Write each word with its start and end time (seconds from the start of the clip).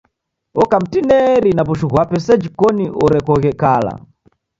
Oka 0.61 0.75
mtineri 0.83 1.49
na 1.53 1.63
wushu 1.67 1.87
ghwape 1.91 2.17
seji 2.25 2.49
koni 2.59 2.85
ghorekoghe 2.97 3.51
kala. 3.61 3.93